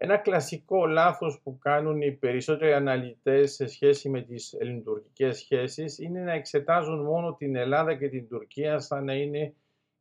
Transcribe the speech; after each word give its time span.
Ένα 0.00 0.16
κλασικό 0.16 0.86
λάθος 0.86 1.40
που 1.42 1.58
κάνουν 1.58 2.00
οι 2.00 2.12
περισσότεροι 2.12 2.72
αναλυτές 2.72 3.54
σε 3.54 3.66
σχέση 3.66 4.08
με 4.08 4.22
τις 4.22 4.52
ελληνοτουρκικές 4.52 5.38
σχέσεις 5.38 5.98
είναι 5.98 6.20
να 6.20 6.32
εξετάζουν 6.32 7.04
μόνο 7.04 7.34
την 7.34 7.56
Ελλάδα 7.56 7.94
και 7.94 8.08
την 8.08 8.28
Τουρκία 8.28 8.78
σαν 8.78 9.04
να 9.04 9.14
είναι 9.14 9.54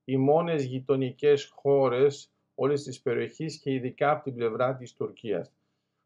οι 0.04 0.18
μόνες 0.18 0.63
γειτονικές 0.63 1.52
χώρες 1.55 2.31
όλες 2.55 2.83
τις 2.83 3.02
περιοχής 3.02 3.60
και 3.60 3.73
ειδικά 3.73 4.12
από 4.12 4.23
την 4.23 4.36
πλευρά 4.36 4.75
της 4.75 4.94
Τουρκίας. 4.94 5.52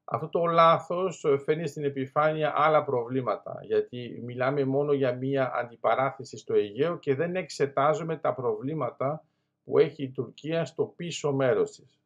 Αυτό 0.04 0.30
το 0.30 0.46
λάθος 0.46 1.26
φέρνει 1.44 1.68
στην 1.68 1.84
επιφάνεια 1.84 2.54
άλλα 2.56 2.84
προβλήματα, 2.84 3.60
γιατί 3.62 4.22
μιλάμε 4.24 4.66
μόνο 4.66 4.94
για 4.94 5.14
μία 5.14 5.52
αντιπαράθεση 5.54 6.38
στο 6.38 6.54
Αιγαίο 6.54 6.98
και 6.98 7.16
δεν 7.16 7.36
εξετάζουμε 7.36 8.18
τα 8.18 8.34
προβλήματα 8.34 9.26
που 9.64 9.80
έχει 9.80 10.04
η 10.04 10.12
Τουρκία 10.12 10.66
στο 10.66 10.94
πίσω 10.96 11.34
μέρος 11.34 11.72
της. 11.72 12.01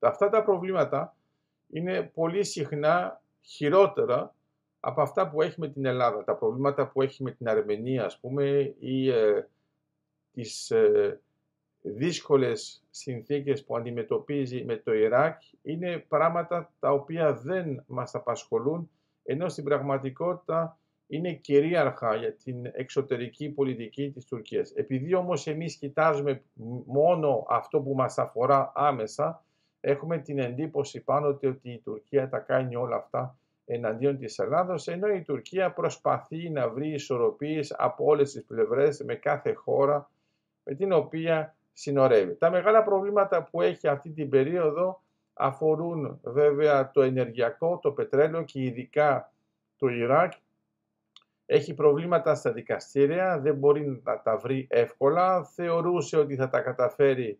Αυτά 0.00 0.28
τα 0.28 0.42
προβλήματα 0.42 1.16
είναι 1.68 2.02
πολύ 2.02 2.44
συχνά 2.44 3.22
χειρότερα 3.40 4.34
από 4.80 5.02
αυτά 5.02 5.30
που 5.30 5.42
έχει 5.42 5.60
με 5.60 5.68
την 5.68 5.84
Ελλάδα. 5.84 6.24
Τα 6.24 6.34
προβλήματα 6.34 6.88
που 6.88 7.02
έχει 7.02 7.22
με 7.22 7.30
την 7.30 7.48
Αρμενία, 7.48 8.04
ας 8.04 8.18
πούμε, 8.18 8.74
ή 8.78 9.10
ε, 9.10 9.48
τις 10.32 10.70
ε, 10.70 11.20
δύσκολες 11.82 12.82
συνθήκες 12.90 13.64
που 13.64 13.76
αντιμετωπίζει 13.76 14.64
με 14.64 14.76
το 14.76 14.92
Ιράκ 14.92 15.42
είναι 15.62 15.98
πράγματα 15.98 16.72
τα 16.80 16.90
οποία 16.90 17.34
δεν 17.34 17.84
μας 17.86 18.14
απασχολούν, 18.14 18.90
ενώ 19.22 19.48
στην 19.48 19.64
πραγματικότητα 19.64 20.78
είναι 21.06 21.32
κυρίαρχα 21.32 22.14
για 22.14 22.32
την 22.32 22.70
εξωτερική 22.72 23.48
πολιτική 23.48 24.10
της 24.10 24.24
Τουρκίας. 24.24 24.70
Επειδή 24.70 25.14
όμως 25.14 25.46
εμείς 25.46 25.76
κοιτάζουμε 25.76 26.42
μόνο 26.86 27.46
αυτό 27.48 27.80
που 27.80 27.94
μας 27.94 28.18
αφορά 28.18 28.72
άμεσα, 28.74 29.44
έχουμε 29.80 30.18
την 30.18 30.38
εντύπωση 30.38 31.00
πάνω 31.00 31.26
ότι 31.26 31.58
η 31.62 31.78
Τουρκία 31.78 32.28
τα 32.28 32.38
κάνει 32.38 32.76
όλα 32.76 32.96
αυτά 32.96 33.38
εναντίον 33.64 34.18
της 34.18 34.38
Ελλάδος, 34.38 34.88
ενώ 34.88 35.08
η 35.08 35.22
Τουρκία 35.22 35.72
προσπαθεί 35.72 36.50
να 36.50 36.68
βρει 36.68 36.88
ισορροπίες 36.88 37.74
από 37.78 38.04
όλες 38.04 38.32
τις 38.32 38.44
πλευρές 38.44 39.02
με 39.04 39.14
κάθε 39.14 39.52
χώρα 39.52 40.10
με 40.64 40.74
την 40.74 40.92
οποία 40.92 41.54
συνορεύει. 41.72 42.34
Τα 42.34 42.50
μεγάλα 42.50 42.82
προβλήματα 42.82 43.42
που 43.42 43.62
έχει 43.62 43.88
αυτή 43.88 44.10
την 44.10 44.28
περίοδο 44.28 45.02
αφορούν 45.34 46.20
βέβαια 46.22 46.90
το 46.90 47.02
ενεργειακό, 47.02 47.78
το 47.82 47.92
πετρέλαιο 47.92 48.42
και 48.42 48.62
ειδικά 48.62 49.32
το 49.76 49.88
Ιράκ. 49.88 50.32
Έχει 51.46 51.74
προβλήματα 51.74 52.34
στα 52.34 52.52
δικαστήρια, 52.52 53.38
δεν 53.38 53.54
μπορεί 53.54 54.00
να 54.04 54.20
τα 54.20 54.36
βρει 54.36 54.66
εύκολα. 54.70 55.44
Θεωρούσε 55.44 56.16
ότι 56.16 56.36
θα 56.36 56.48
τα 56.48 56.60
καταφέρει 56.60 57.38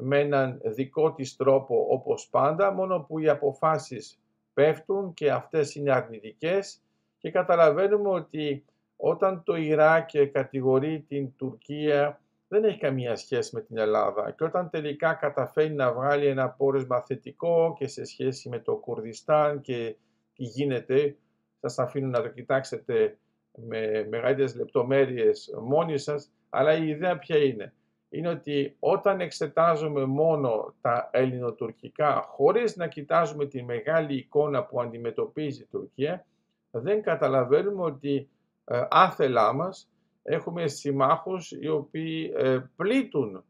με 0.00 0.20
έναν 0.20 0.60
δικό 0.64 1.12
της 1.12 1.36
τρόπο 1.36 1.86
όπως 1.90 2.28
πάντα, 2.28 2.72
μόνο 2.72 3.00
που 3.00 3.18
οι 3.18 3.28
αποφάσεις 3.28 4.18
πέφτουν 4.54 5.14
και 5.14 5.30
αυτές 5.30 5.74
είναι 5.74 5.92
αρνητικές 5.92 6.82
και 7.18 7.30
καταλαβαίνουμε 7.30 8.08
ότι 8.08 8.64
όταν 8.96 9.42
το 9.42 9.56
Ιράκ 9.56 10.10
κατηγορεί 10.32 11.04
την 11.08 11.36
Τουρκία 11.36 12.20
δεν 12.48 12.64
έχει 12.64 12.78
καμία 12.78 13.16
σχέση 13.16 13.54
με 13.54 13.60
την 13.60 13.78
Ελλάδα. 13.78 14.30
Και 14.30 14.44
όταν 14.44 14.70
τελικά 14.70 15.14
καταφέρει 15.14 15.74
να 15.74 15.92
βγάλει 15.92 16.26
ένα 16.26 16.48
πόρισμα 16.48 17.00
θετικό 17.00 17.76
και 17.78 17.86
σε 17.86 18.04
σχέση 18.04 18.48
με 18.48 18.58
το 18.58 18.76
Κουρδιστάν 18.76 19.60
και 19.60 19.96
τι 20.34 20.44
γίνεται, 20.44 21.16
σας 21.60 21.78
αφήνω 21.78 22.08
να 22.08 22.22
το 22.22 22.28
κοιτάξετε 22.28 23.18
με 23.54 24.06
μεγαλύτερες 24.10 24.54
λεπτομέρειες 24.56 25.54
μόνοι 25.62 25.98
σας, 25.98 26.30
αλλά 26.50 26.76
η 26.76 26.88
ιδέα 26.88 27.18
ποια 27.18 27.36
είναι; 27.36 27.72
Είναι 28.14 28.28
ότι 28.28 28.76
όταν 28.78 29.20
εξετάζουμε 29.20 30.04
μόνο 30.04 30.74
τα 30.80 31.08
ελληνοτουρκικά 31.12 32.24
χωρίς 32.26 32.76
να 32.76 32.86
κοιτάζουμε 32.86 33.46
τη 33.46 33.62
μεγάλη 33.62 34.16
εικόνα 34.16 34.64
που 34.64 34.80
αντιμετωπίζει 34.80 35.62
η 35.62 35.66
Τουρκία, 35.70 36.26
δεν 36.70 37.02
καταλαβαίνουμε 37.02 37.82
ότι 37.82 38.28
ε, 38.64 38.82
άθελά 38.90 39.52
μας 39.52 39.88
έχουμε 40.22 40.66
συμμάχους 40.66 41.50
οι 41.50 41.68
οποίοι 41.68 42.32
ε, 42.36 42.58
πλήττουν 42.76 43.44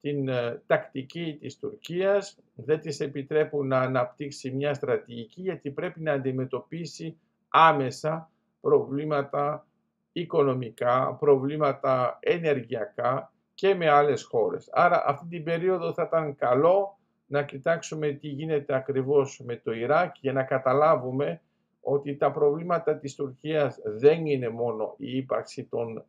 την 0.00 0.28
ε, 0.28 0.62
τακτική 0.66 1.36
της 1.40 1.58
Τουρκίας, 1.58 2.38
δεν 2.54 2.80
της 2.80 3.00
επιτρέπουν 3.00 3.66
να 3.66 3.80
αναπτύξει 3.80 4.50
μια 4.50 4.74
στρατηγική 4.74 5.40
γιατί 5.40 5.70
πρέπει 5.70 6.00
να 6.00 6.12
αντιμετωπίσει 6.12 7.18
άμεσα 7.48 8.30
προβλήματα 8.60 9.66
οικονομικά, 10.12 11.16
προβλήματα 11.20 12.18
ενεργειακά, 12.20 13.32
και 13.60 13.74
με 13.74 13.88
άλλες 13.88 14.22
χώρες. 14.22 14.68
Άρα 14.72 15.02
αυτή 15.06 15.26
την 15.28 15.44
περίοδο 15.44 15.92
θα 15.92 16.02
ήταν 16.02 16.34
καλό 16.36 16.98
να 17.26 17.44
κοιτάξουμε 17.44 18.12
τι 18.12 18.28
γίνεται 18.28 18.74
ακριβώς 18.74 19.42
με 19.44 19.56
το 19.56 19.72
Ιράκ 19.72 20.14
για 20.20 20.32
να 20.32 20.42
καταλάβουμε 20.42 21.40
ότι 21.80 22.16
τα 22.16 22.30
προβλήματα 22.30 22.98
της 22.98 23.14
Τουρκίας 23.14 23.78
δεν 23.84 24.26
είναι 24.26 24.48
μόνο 24.48 24.94
η 24.96 25.16
ύπαρξη 25.16 25.64
των 25.64 26.04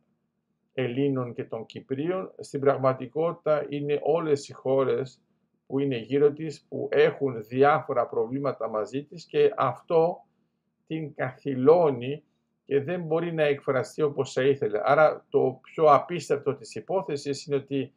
Ελλήνων 0.72 1.34
και 1.34 1.44
των 1.44 1.66
Κυπρίων. 1.66 2.32
Στην 2.38 2.60
πραγματικότητα 2.60 3.66
είναι 3.68 4.00
όλες 4.02 4.48
οι 4.48 4.52
χώρες 4.52 5.20
που 5.66 5.78
είναι 5.78 5.96
γύρω 5.96 6.32
της 6.32 6.66
που 6.68 6.88
έχουν 6.90 7.44
διάφορα 7.44 8.06
προβλήματα 8.06 8.68
μαζί 8.68 9.04
της 9.04 9.24
και 9.24 9.52
αυτό 9.56 10.24
την 10.86 11.14
καθυλώνει 11.14 12.24
και 12.72 12.80
δεν 12.80 13.02
μπορεί 13.02 13.32
να 13.32 13.42
εκφραστεί 13.42 14.02
όπως 14.02 14.32
θα 14.32 14.42
ήθελε. 14.42 14.80
Άρα 14.84 15.26
το 15.30 15.60
πιο 15.62 15.84
απίστευτο 15.84 16.54
της 16.54 16.74
υπόθεσης 16.74 17.46
είναι 17.46 17.56
ότι 17.56 17.92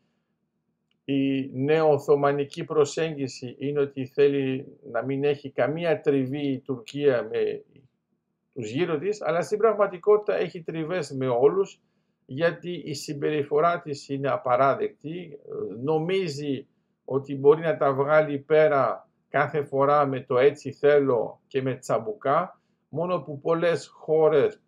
η 1.05 1.49
νεοοθωμανική 1.53 2.63
προσέγγιση 2.63 3.55
είναι 3.59 3.79
ότι 3.79 4.05
θέλει 4.05 4.77
να 4.91 5.03
μην 5.03 5.23
έχει 5.23 5.51
καμία 5.51 6.01
τριβή 6.01 6.51
η 6.51 6.59
Τουρκία 6.59 7.27
με 7.31 7.63
τους 8.53 8.69
γύρω 8.69 8.97
της, 8.97 9.21
αλλά 9.21 9.41
στην 9.41 9.57
πραγματικότητα 9.57 10.35
έχει 10.35 10.63
τριβές 10.63 11.11
με 11.11 11.27
όλους, 11.27 11.81
γιατί 12.25 12.81
η 12.85 12.93
συμπεριφορά 12.93 13.81
της 13.81 14.09
είναι 14.09 14.29
απαράδεκτη, 14.29 15.39
νομίζει 15.83 16.67
ότι 17.05 17.35
μπορεί 17.35 17.61
να 17.61 17.77
τα 17.77 17.93
βγάλει 17.93 18.39
πέρα 18.39 19.09
κάθε 19.29 19.63
φορά 19.63 20.05
με 20.05 20.21
το 20.21 20.37
έτσι 20.37 20.71
θέλω 20.71 21.41
και 21.47 21.61
με 21.61 21.75
τσαμπουκά, 21.75 22.59
μόνο 22.89 23.21
που 23.21 23.39
πολλές 23.39 23.87
χώρες 23.87 24.59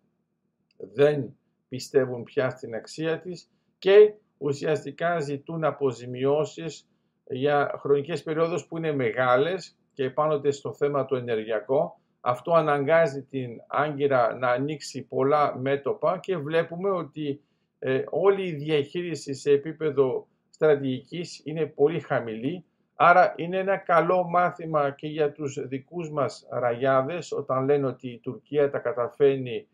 δεν 0.78 1.36
πιστεύουν 1.68 2.22
πια 2.22 2.50
στην 2.50 2.74
αξία 2.74 3.20
της 3.20 3.50
και 3.78 4.14
ουσιαστικά 4.38 5.20
ζητούν 5.20 5.64
αποζημιώσεις 5.64 6.88
για 7.26 7.74
χρονικές 7.78 8.22
περιόδους 8.22 8.66
που 8.66 8.76
είναι 8.76 8.92
μεγάλες 8.92 9.76
και 9.92 10.10
πάνω 10.10 10.40
στο 10.50 10.72
θέμα 10.72 11.04
το 11.04 11.16
ενεργειακό. 11.16 12.00
Αυτό 12.20 12.52
αναγκάζει 12.52 13.22
την 13.22 13.50
Άγκυρα 13.66 14.34
να 14.34 14.48
ανοίξει 14.48 15.02
πολλά 15.02 15.58
μέτωπα 15.58 16.18
και 16.18 16.36
βλέπουμε 16.36 16.90
ότι 16.90 17.40
ε, 17.78 18.04
όλη 18.10 18.48
η 18.48 18.54
διαχείριση 18.54 19.34
σε 19.34 19.50
επίπεδο 19.50 20.26
στρατηγικής 20.50 21.40
είναι 21.44 21.66
πολύ 21.66 22.00
χαμηλή 22.00 22.64
Άρα 23.00 23.34
είναι 23.36 23.58
ένα 23.58 23.76
καλό 23.76 24.24
μάθημα 24.24 24.90
και 24.90 25.06
για 25.06 25.32
τους 25.32 25.68
δικούς 25.68 26.10
μας 26.10 26.46
ραγιάδες 26.50 27.32
όταν 27.32 27.64
λένε 27.64 27.86
ότι 27.86 28.08
η 28.08 28.18
Τουρκία 28.18 28.70
τα 28.70 28.78
καταφέρνει 28.78 29.66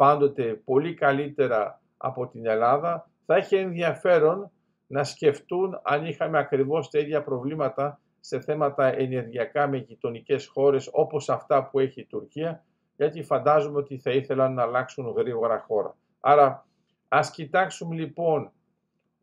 πάντοτε 0.00 0.54
πολύ 0.64 0.94
καλύτερα 0.94 1.80
από 1.96 2.26
την 2.28 2.46
Ελλάδα. 2.46 3.10
Θα 3.26 3.36
έχει 3.36 3.56
ενδιαφέρον 3.56 4.50
να 4.86 5.04
σκεφτούν 5.04 5.80
αν 5.82 6.06
είχαμε 6.06 6.38
ακριβώς 6.38 6.90
τα 6.90 6.98
ίδια 6.98 7.22
προβλήματα 7.22 8.00
σε 8.20 8.40
θέματα 8.40 8.86
ενεργειακά 8.86 9.68
με 9.68 9.76
γειτονικές 9.76 10.46
χώρες 10.46 10.88
όπως 10.92 11.28
αυτά 11.28 11.68
που 11.68 11.78
έχει 11.78 12.00
η 12.00 12.06
Τουρκία 12.06 12.64
γιατί 12.96 13.22
φαντάζομαι 13.22 13.78
ότι 13.78 13.98
θα 13.98 14.10
ήθελαν 14.10 14.54
να 14.54 14.62
αλλάξουν 14.62 15.14
γρήγορα 15.16 15.64
χώρα. 15.66 15.96
Άρα 16.20 16.66
ας 17.08 17.30
κοιτάξουμε 17.30 17.94
λοιπόν 17.94 18.52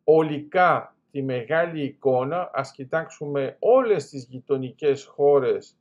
ολικά 0.03 0.95
τη 1.11 1.21
μεγάλη 1.21 1.83
εικόνα, 1.83 2.49
ας 2.53 2.71
κοιτάξουμε 2.71 3.55
όλες 3.59 4.09
τις 4.09 4.27
γειτονικές 4.29 5.05
χώρες 5.05 5.77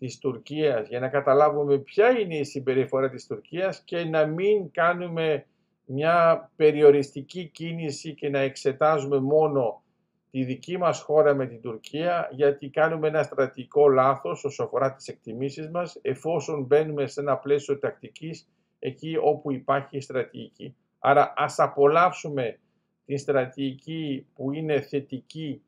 της 0.00 0.18
Τουρκίας 0.18 0.88
για 0.88 1.00
να 1.00 1.08
καταλάβουμε 1.08 1.78
ποια 1.78 2.18
είναι 2.18 2.36
η 2.36 2.44
συμπεριφορά 2.44 3.10
της 3.10 3.26
Τουρκίας 3.26 3.82
και 3.84 4.04
να 4.04 4.26
μην 4.26 4.70
κάνουμε 4.70 5.46
μια 5.84 6.50
περιοριστική 6.56 7.44
κίνηση 7.48 8.14
και 8.14 8.28
να 8.28 8.38
εξετάζουμε 8.38 9.20
μόνο 9.20 9.82
τη 10.30 10.44
δική 10.44 10.78
μας 10.78 11.00
χώρα 11.00 11.34
με 11.34 11.46
την 11.46 11.60
Τουρκία 11.60 12.28
γιατί 12.32 12.68
κάνουμε 12.68 13.08
ένα 13.08 13.22
στρατηγικό 13.22 13.88
λάθος 13.88 14.44
όσο 14.44 14.62
αφορά 14.62 14.94
τις 14.94 15.08
εκτιμήσεις 15.08 15.70
μας 15.70 15.98
εφόσον 16.02 16.64
μπαίνουμε 16.64 17.06
σε 17.06 17.20
ένα 17.20 17.36
πλαίσιο 17.36 17.78
τακτικής 17.78 18.48
εκεί 18.78 19.16
όπου 19.22 19.52
υπάρχει 19.52 20.00
στρατηγική. 20.00 20.76
Άρα 20.98 21.32
ας 21.36 21.58
απολαύσουμε 21.58 22.58
την 23.06 23.18
στρατηγική 23.18 24.26
που 24.34 24.52
είναι 24.52 24.80
θετική 24.80 25.62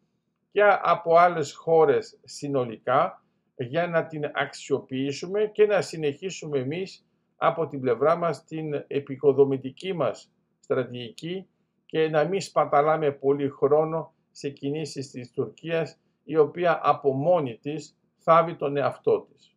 και 0.53 0.63
από 0.83 1.17
άλλες 1.17 1.55
χώρες 1.55 2.19
συνολικά 2.25 3.22
για 3.57 3.87
να 3.87 4.07
την 4.07 4.31
αξιοποιήσουμε 4.35 5.51
και 5.53 5.67
να 5.67 5.81
συνεχίσουμε 5.81 6.59
εμείς 6.59 7.07
από 7.37 7.67
την 7.67 7.81
πλευρά 7.81 8.17
μας 8.17 8.45
την 8.45 8.85
επικοδομητική 8.87 9.93
μας 9.93 10.31
στρατηγική 10.61 11.47
και 11.87 12.09
να 12.09 12.25
μην 12.25 12.41
σπαταλάμε 12.41 13.11
πολύ 13.13 13.49
χρόνο 13.49 14.15
σε 14.31 14.51
κινήσεις 14.51 15.11
της 15.11 15.31
Τουρκίας 15.31 15.99
η 16.25 16.37
οποία 16.37 16.81
από 16.83 17.13
μόνη 17.13 17.59
της 17.63 17.97
θάβει 18.17 18.57
τον 18.57 18.77
εαυτό 18.77 19.27
της. 19.29 19.57